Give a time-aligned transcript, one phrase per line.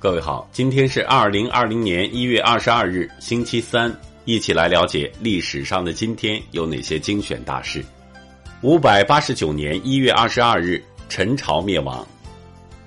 [0.00, 3.92] 各位好，今天是二零二零年一月二十二日，星期三，
[4.26, 7.84] 一起来了解历史上的今天有哪些精选大事。
[8.62, 12.06] 五百八十九年一月二十二日，陈朝灭亡；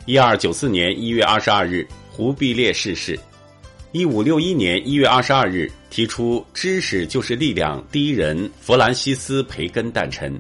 [0.05, 3.19] 一二九四年一月二十二日，忽必烈逝世；
[3.91, 10.31] 一五六一年一月二十二日，提出“知识就是力量”第一人弗兰西斯·培根诞辰；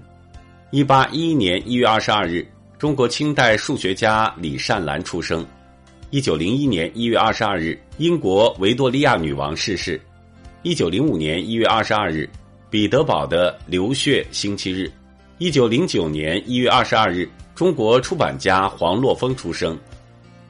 [0.69, 2.47] 一八一一年一月二十二日，
[2.79, 5.45] 中国清代数学家李善兰出生。
[6.11, 9.99] 一九零一年一月二十二日，英国维多利亚女王逝世。
[10.61, 12.29] 一九零五年一月二十二日，
[12.69, 14.91] 彼得堡的流血星期日。
[15.37, 19.79] 一九零九年一月二十二日，中国出版家黄洛峰出生。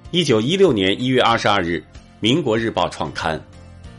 [0.09, 1.83] 一九一六年一月二十二日，
[2.19, 3.39] 民国日报创刊。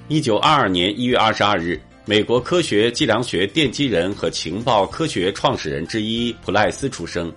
[0.09, 7.33] 一九二二年一月二十二日，美国科学计量学奠基人和情报科学创始人之一普赖斯出生。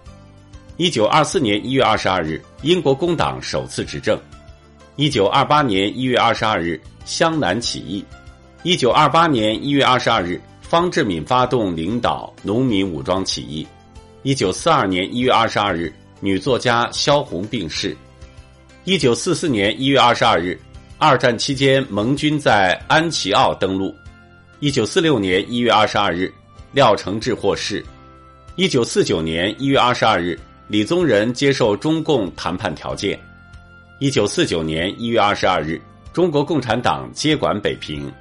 [0.77, 4.19] 一九二四年一月二十二日，英国工党首次执政。
[4.97, 8.03] 一九二八年一月二十二日，湘南起义。
[8.63, 13.65] 一九二八年一月二十二日，方志敏发动领导农民武装起义。
[14.23, 17.95] 一九四二年一月二十二日，女作家萧红病逝。
[18.83, 20.59] 一九四四年一月二十二日，
[20.97, 23.95] 二战期间盟军在安琪奥登陆。
[24.59, 26.29] 一九四六年一月二十二日，
[26.73, 27.81] 廖承志获释。
[28.57, 30.37] 一九四九年一月二十二日。
[30.67, 33.19] 李宗仁接受中共谈判条件。
[33.99, 35.79] 一九四九年一月二十二日，
[36.11, 38.11] 中国共产党接管北平。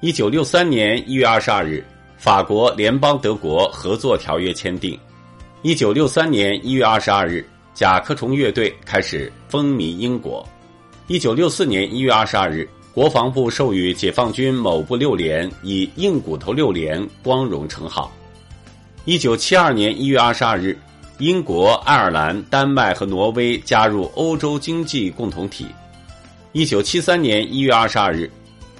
[0.00, 1.84] 一九六三年一月二十二日，
[2.16, 4.98] 法国联邦德国合作条约签订。
[5.62, 10.44] 一九六三年一月二十二日，甲壳虫乐队开始风靡英国。
[11.06, 18.12] 一九六四年一月二十二日，国防部授予解放军某部六连以“硬骨头六连”光荣称号。
[19.04, 20.76] 一九七二年一月二十二日。
[21.18, 25.66] 英国、爱尔兰、丹麦和挪威加入欧洲经济共同体。
[26.52, 28.30] 一九七三年一月二十二日，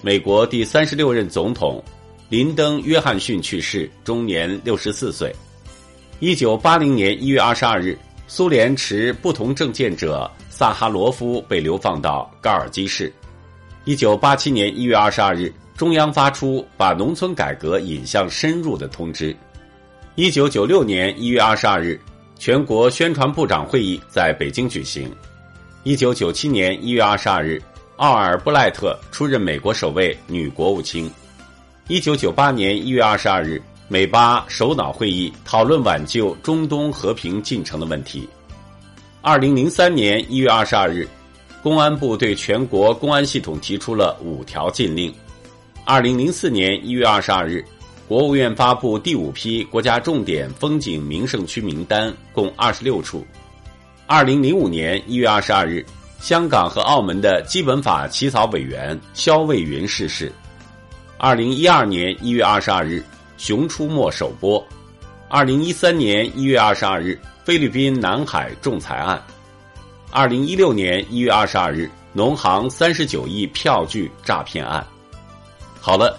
[0.03, 1.83] 美国第三十六任总统
[2.29, 5.35] 林登·约翰逊去世，终年六十四岁。
[6.21, 7.99] 一九八零年一月二十二日，
[8.29, 13.13] 苏联持不同政见者萨哈罗夫被流放到高尔基市。
[13.85, 19.37] 一九八七年一月二十二日，中央发出把农村改革引向深入的通知。
[20.15, 22.01] 一九九六年一月二十二日。
[22.39, 25.13] 全国宣传部长会议在北京举行。
[25.83, 27.61] 一九九七年一月二十二日，
[27.97, 31.11] 奥尔布赖特出任美国首位女国务卿。
[31.89, 38.29] 一九九八年一月二十二日，美巴首脑会议讨论挽救中东和平进程的问题。
[39.21, 41.09] 二零零三年一月二十二日，
[41.61, 45.13] 公安部对全国公安系统提出了五条禁令。
[45.85, 47.65] 二零零四年一月二十二日。
[48.09, 53.23] 国务院发布第五批国家重点风景名胜区名单，共二十六处。
[54.07, 55.85] 二零零五年一月二十二日，
[56.19, 60.33] 香港和澳门的基本法起草委员肖卫云逝世。
[61.19, 62.99] 二零一二年一月二十二日，
[63.37, 64.67] 《熊出没》首播。
[65.29, 69.23] 二零一三年一月二十二日，菲律宾南海仲裁案。
[70.11, 74.83] 二零一六年一月二十二日，农行三十九亿票据诈骗案。
[75.79, 76.19] 好了。